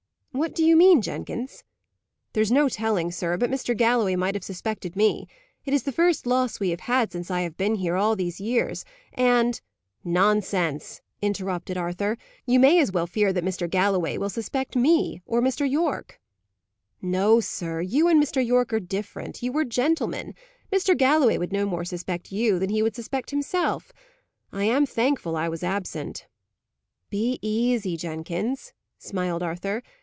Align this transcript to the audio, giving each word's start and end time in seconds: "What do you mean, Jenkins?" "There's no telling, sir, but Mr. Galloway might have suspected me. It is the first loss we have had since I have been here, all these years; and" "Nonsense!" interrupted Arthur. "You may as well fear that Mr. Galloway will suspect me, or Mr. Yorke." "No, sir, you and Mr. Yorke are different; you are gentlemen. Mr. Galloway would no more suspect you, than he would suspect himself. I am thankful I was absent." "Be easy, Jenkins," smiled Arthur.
"What 0.33 0.55
do 0.55 0.63
you 0.63 0.77
mean, 0.77 1.01
Jenkins?" 1.01 1.65
"There's 2.31 2.53
no 2.53 2.69
telling, 2.69 3.11
sir, 3.11 3.35
but 3.35 3.51
Mr. 3.51 3.75
Galloway 3.75 4.15
might 4.15 4.33
have 4.33 4.45
suspected 4.45 4.95
me. 4.95 5.27
It 5.65 5.73
is 5.73 5.83
the 5.83 5.91
first 5.91 6.25
loss 6.25 6.57
we 6.57 6.69
have 6.69 6.79
had 6.79 7.11
since 7.11 7.29
I 7.29 7.41
have 7.41 7.57
been 7.57 7.75
here, 7.75 7.97
all 7.97 8.15
these 8.15 8.39
years; 8.39 8.85
and" 9.11 9.59
"Nonsense!" 10.21 11.01
interrupted 11.21 11.77
Arthur. 11.77 12.17
"You 12.45 12.61
may 12.61 12.79
as 12.79 12.93
well 12.93 13.07
fear 13.07 13.33
that 13.33 13.43
Mr. 13.43 13.69
Galloway 13.69 14.17
will 14.17 14.29
suspect 14.29 14.77
me, 14.77 15.21
or 15.25 15.41
Mr. 15.41 15.69
Yorke." 15.69 16.21
"No, 17.01 17.41
sir, 17.41 17.81
you 17.81 18.07
and 18.07 18.19
Mr. 18.23 18.43
Yorke 18.43 18.71
are 18.71 18.79
different; 18.79 19.43
you 19.43 19.55
are 19.57 19.65
gentlemen. 19.65 20.33
Mr. 20.71 20.97
Galloway 20.97 21.37
would 21.37 21.51
no 21.51 21.65
more 21.65 21.83
suspect 21.83 22.31
you, 22.31 22.57
than 22.57 22.69
he 22.69 22.81
would 22.81 22.95
suspect 22.95 23.31
himself. 23.31 23.91
I 24.53 24.63
am 24.63 24.85
thankful 24.85 25.35
I 25.35 25.49
was 25.49 25.61
absent." 25.61 26.25
"Be 27.09 27.37
easy, 27.41 27.97
Jenkins," 27.97 28.71
smiled 28.97 29.43
Arthur. 29.43 29.83